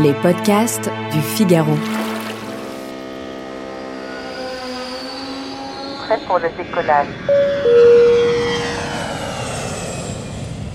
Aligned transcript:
Les 0.00 0.14
podcasts 0.14 0.88
du 1.12 1.20
Figaro. 1.20 1.74
Prêt 5.98 6.18
pour 6.26 6.38
le 6.38 6.48
décollage. 6.56 7.08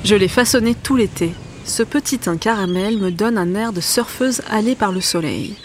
Je 0.04 0.16
l'ai 0.16 0.28
façonné 0.28 0.76
tout 0.76 0.96
l'été. 0.96 1.34
Ce 1.66 1.82
petit 1.82 2.20
teint 2.20 2.38
caramel 2.38 3.00
me 3.00 3.10
donne 3.10 3.40
un 3.40 3.56
air 3.56 3.74
de 3.74 3.82
surfeuse 3.82 4.44
allée 4.52 4.76
par 4.76 4.92
le 4.92 5.02
soleil. 5.02 5.56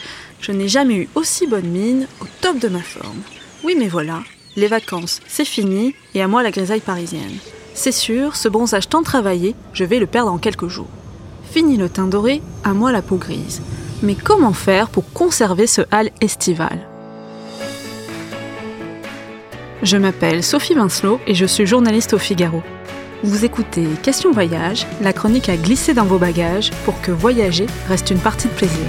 Je 0.41 0.53
n'ai 0.53 0.69
jamais 0.69 0.95
eu 0.95 1.09
aussi 1.15 1.47
bonne 1.47 1.69
mine, 1.69 2.07
au 2.23 2.27
top 2.41 2.59
de 2.59 2.69
ma 2.69 2.81
forme. 2.81 3.21
Oui, 3.65 3.77
mais 3.79 3.89
voilà, 3.89 4.23
les 4.57 4.69
vacances, 4.69 5.21
c'est 5.29 5.45
fini, 5.45 5.95
et 6.15 6.23
à 6.23 6.27
moi 6.27 6.43
la 6.43 6.53
grisaille 6.53 6.81
parisienne. 6.81 7.37
C'est 7.75 7.93
sûr, 7.93 8.35
ce 8.35 8.49
bronzage 8.49 8.89
tant 8.89 9.03
travaillé, 9.03 9.55
je 9.75 9.85
vais 9.85 9.99
le 9.99 10.07
perdre 10.07 10.33
en 10.33 10.39
quelques 10.39 10.69
jours. 10.69 10.89
Fini 11.53 11.77
le 11.77 11.91
teint 11.91 12.07
doré, 12.07 12.41
à 12.65 12.73
moi 12.73 12.93
la 12.93 13.03
peau 13.03 13.17
grise. 13.17 13.61
Mais 14.03 14.15
comment 14.15 14.55
faire 14.55 14.89
pour 14.89 15.13
conserver 15.13 15.67
ce 15.67 15.83
hâle 15.93 16.09
estival? 16.23 16.79
Je 19.83 19.99
m'appelle 19.99 20.43
Sophie 20.43 20.73
Vincelot 20.73 21.21
et 21.27 21.35
je 21.35 21.45
suis 21.45 21.67
journaliste 21.67 22.15
au 22.15 22.19
Figaro. 22.19 22.63
Vous 23.23 23.45
écoutez 23.45 23.87
Question 24.03 24.33
Voyage, 24.33 24.87
la 25.03 25.13
chronique 25.13 25.51
à 25.51 25.59
glisser 25.59 25.93
dans 25.93 26.07
vos 26.07 26.17
bagages 26.17 26.71
pour 26.87 26.99
que 27.03 27.13
voyager 27.13 27.67
reste 27.87 28.11
une 28.11 28.19
partie 28.19 28.49
de 28.49 28.55
plaisir. 28.55 28.87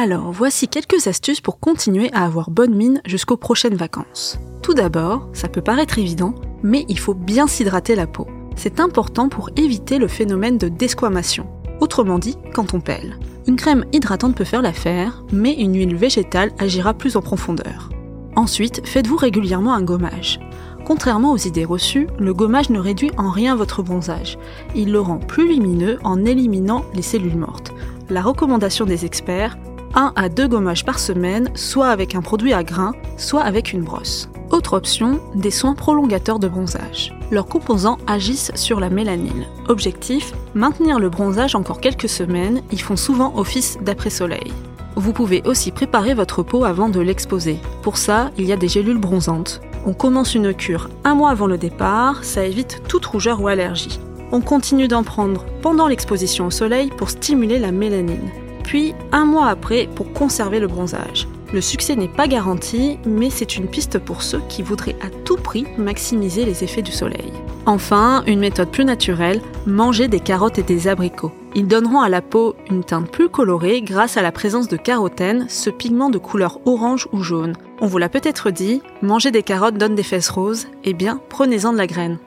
Alors, 0.00 0.30
voici 0.30 0.68
quelques 0.68 1.08
astuces 1.08 1.40
pour 1.40 1.58
continuer 1.58 2.08
à 2.12 2.24
avoir 2.24 2.52
bonne 2.52 2.72
mine 2.72 3.02
jusqu'aux 3.04 3.36
prochaines 3.36 3.74
vacances. 3.74 4.38
Tout 4.62 4.72
d'abord, 4.72 5.28
ça 5.32 5.48
peut 5.48 5.60
paraître 5.60 5.98
évident, 5.98 6.36
mais 6.62 6.86
il 6.88 7.00
faut 7.00 7.14
bien 7.14 7.48
s'hydrater 7.48 7.96
la 7.96 8.06
peau. 8.06 8.28
C'est 8.54 8.78
important 8.78 9.28
pour 9.28 9.50
éviter 9.56 9.98
le 9.98 10.06
phénomène 10.06 10.56
de 10.56 10.68
desquamation. 10.68 11.48
Autrement 11.80 12.20
dit, 12.20 12.36
quand 12.54 12.74
on 12.74 12.80
pèle. 12.80 13.18
Une 13.48 13.56
crème 13.56 13.86
hydratante 13.92 14.36
peut 14.36 14.44
faire 14.44 14.62
l'affaire, 14.62 15.24
mais 15.32 15.54
une 15.54 15.74
huile 15.74 15.96
végétale 15.96 16.52
agira 16.60 16.94
plus 16.94 17.16
en 17.16 17.20
profondeur. 17.20 17.88
Ensuite, 18.36 18.86
faites-vous 18.86 19.16
régulièrement 19.16 19.74
un 19.74 19.82
gommage. 19.82 20.38
Contrairement 20.84 21.32
aux 21.32 21.38
idées 21.38 21.64
reçues, 21.64 22.06
le 22.20 22.32
gommage 22.32 22.70
ne 22.70 22.78
réduit 22.78 23.10
en 23.16 23.32
rien 23.32 23.56
votre 23.56 23.82
bronzage. 23.82 24.38
Il 24.76 24.92
le 24.92 25.00
rend 25.00 25.18
plus 25.18 25.48
lumineux 25.48 25.98
en 26.04 26.24
éliminant 26.24 26.84
les 26.94 27.02
cellules 27.02 27.36
mortes. 27.36 27.72
La 28.10 28.22
recommandation 28.22 28.86
des 28.86 29.04
experts, 29.04 29.58
1 29.98 30.12
à 30.14 30.28
2 30.28 30.46
gommages 30.46 30.84
par 30.84 31.00
semaine, 31.00 31.50
soit 31.56 31.88
avec 31.88 32.14
un 32.14 32.22
produit 32.22 32.52
à 32.52 32.62
grains, 32.62 32.92
soit 33.16 33.42
avec 33.42 33.72
une 33.72 33.82
brosse. 33.82 34.28
Autre 34.52 34.74
option, 34.74 35.18
des 35.34 35.50
soins 35.50 35.74
prolongateurs 35.74 36.38
de 36.38 36.46
bronzage. 36.46 37.12
Leurs 37.32 37.46
composants 37.46 37.98
agissent 38.06 38.52
sur 38.54 38.78
la 38.78 38.90
mélanine. 38.90 39.44
Objectif, 39.66 40.32
maintenir 40.54 41.00
le 41.00 41.08
bronzage 41.08 41.56
encore 41.56 41.80
quelques 41.80 42.08
semaines, 42.08 42.62
ils 42.70 42.80
font 42.80 42.94
souvent 42.94 43.36
office 43.36 43.76
d'après-soleil. 43.82 44.52
Vous 44.94 45.12
pouvez 45.12 45.42
aussi 45.44 45.72
préparer 45.72 46.14
votre 46.14 46.44
peau 46.44 46.62
avant 46.62 46.88
de 46.88 47.00
l'exposer. 47.00 47.58
Pour 47.82 47.96
ça, 47.96 48.30
il 48.38 48.44
y 48.44 48.52
a 48.52 48.56
des 48.56 48.68
gélules 48.68 49.00
bronzantes. 49.00 49.60
On 49.84 49.94
commence 49.94 50.36
une 50.36 50.54
cure 50.54 50.90
un 51.02 51.16
mois 51.16 51.30
avant 51.30 51.48
le 51.48 51.58
départ, 51.58 52.22
ça 52.22 52.44
évite 52.44 52.82
toute 52.86 53.04
rougeur 53.04 53.40
ou 53.40 53.48
allergie. 53.48 53.98
On 54.30 54.42
continue 54.42 54.86
d'en 54.86 55.02
prendre 55.02 55.44
pendant 55.60 55.88
l'exposition 55.88 56.46
au 56.46 56.50
soleil 56.52 56.88
pour 56.96 57.10
stimuler 57.10 57.58
la 57.58 57.72
mélanine 57.72 58.30
puis 58.68 58.94
un 59.12 59.24
mois 59.24 59.46
après 59.46 59.88
pour 59.94 60.12
conserver 60.12 60.60
le 60.60 60.66
bronzage. 60.66 61.26
Le 61.54 61.62
succès 61.62 61.96
n'est 61.96 62.06
pas 62.06 62.28
garanti, 62.28 62.98
mais 63.06 63.30
c'est 63.30 63.56
une 63.56 63.66
piste 63.66 63.98
pour 63.98 64.20
ceux 64.20 64.42
qui 64.50 64.62
voudraient 64.62 64.96
à 65.00 65.08
tout 65.24 65.36
prix 65.36 65.66
maximiser 65.78 66.44
les 66.44 66.64
effets 66.64 66.82
du 66.82 66.92
soleil. 66.92 67.32
Enfin, 67.64 68.22
une 68.26 68.40
méthode 68.40 68.70
plus 68.70 68.84
naturelle, 68.84 69.40
manger 69.66 70.06
des 70.06 70.20
carottes 70.20 70.58
et 70.58 70.62
des 70.62 70.86
abricots. 70.86 71.32
Ils 71.54 71.66
donneront 71.66 72.02
à 72.02 72.10
la 72.10 72.20
peau 72.20 72.56
une 72.68 72.84
teinte 72.84 73.10
plus 73.10 73.30
colorée 73.30 73.80
grâce 73.80 74.18
à 74.18 74.22
la 74.22 74.32
présence 74.32 74.68
de 74.68 74.76
carotène, 74.76 75.46
ce 75.48 75.70
pigment 75.70 76.10
de 76.10 76.18
couleur 76.18 76.60
orange 76.66 77.08
ou 77.12 77.22
jaune. 77.22 77.56
On 77.80 77.86
vous 77.86 77.96
l'a 77.96 78.10
peut-être 78.10 78.50
dit, 78.50 78.82
manger 79.00 79.30
des 79.30 79.42
carottes 79.42 79.78
donne 79.78 79.94
des 79.94 80.02
fesses 80.02 80.28
roses, 80.28 80.66
eh 80.84 80.92
bien 80.92 81.22
prenez-en 81.30 81.72
de 81.72 81.78
la 81.78 81.86
graine. 81.86 82.18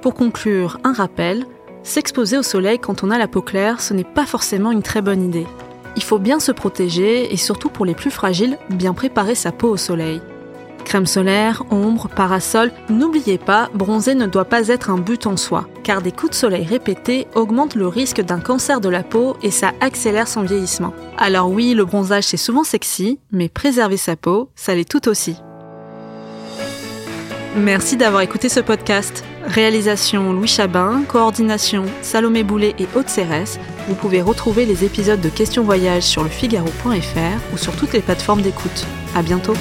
Pour 0.00 0.14
conclure, 0.14 0.78
un 0.84 0.94
rappel, 0.94 1.44
s'exposer 1.82 2.38
au 2.38 2.42
soleil 2.42 2.78
quand 2.78 3.04
on 3.04 3.10
a 3.10 3.18
la 3.18 3.28
peau 3.28 3.42
claire, 3.42 3.82
ce 3.82 3.92
n'est 3.92 4.04
pas 4.04 4.24
forcément 4.24 4.72
une 4.72 4.82
très 4.82 5.02
bonne 5.02 5.22
idée. 5.22 5.46
Il 5.96 6.02
faut 6.02 6.18
bien 6.18 6.40
se 6.40 6.52
protéger 6.52 7.32
et 7.32 7.36
surtout 7.36 7.68
pour 7.68 7.84
les 7.84 7.94
plus 7.94 8.10
fragiles, 8.10 8.58
bien 8.70 8.94
préparer 8.94 9.34
sa 9.34 9.52
peau 9.52 9.68
au 9.68 9.76
soleil. 9.76 10.20
Crème 10.84 11.06
solaire, 11.06 11.62
ombre, 11.70 12.08
parasol, 12.08 12.72
n'oubliez 12.90 13.38
pas, 13.38 13.70
bronzer 13.74 14.14
ne 14.14 14.26
doit 14.26 14.44
pas 14.44 14.68
être 14.68 14.90
un 14.90 14.98
but 14.98 15.26
en 15.26 15.36
soi, 15.36 15.68
car 15.84 16.02
des 16.02 16.12
coups 16.12 16.30
de 16.30 16.36
soleil 16.36 16.66
répétés 16.66 17.28
augmentent 17.34 17.76
le 17.76 17.86
risque 17.86 18.20
d'un 18.20 18.40
cancer 18.40 18.80
de 18.80 18.88
la 18.88 19.02
peau 19.02 19.36
et 19.42 19.50
ça 19.50 19.72
accélère 19.80 20.28
son 20.28 20.42
vieillissement. 20.42 20.92
Alors 21.18 21.50
oui, 21.50 21.74
le 21.74 21.84
bronzage 21.84 22.24
c'est 22.24 22.36
souvent 22.36 22.64
sexy, 22.64 23.20
mais 23.30 23.48
préserver 23.48 23.96
sa 23.96 24.16
peau, 24.16 24.50
ça 24.56 24.74
l'est 24.74 24.88
tout 24.88 25.08
aussi. 25.08 25.36
Merci 27.54 27.98
d'avoir 27.98 28.22
écouté 28.22 28.48
ce 28.48 28.60
podcast. 28.60 29.24
Réalisation 29.44 30.32
Louis 30.32 30.48
Chabin, 30.48 31.02
coordination 31.06 31.84
Salomé 32.00 32.44
Boulet 32.44 32.74
et 32.78 32.86
Haute 32.94 33.10
Cérès. 33.10 33.58
Vous 33.88 33.94
pouvez 33.94 34.22
retrouver 34.22 34.64
les 34.64 34.84
épisodes 34.84 35.20
de 35.20 35.28
Questions 35.28 35.62
Voyage 35.62 36.04
sur 36.04 36.22
le 36.22 36.30
Figaro.fr 36.30 37.52
ou 37.52 37.58
sur 37.58 37.76
toutes 37.76 37.92
les 37.92 38.00
plateformes 38.00 38.40
d'écoute. 38.40 38.86
À 39.14 39.22
bientôt. 39.22 39.54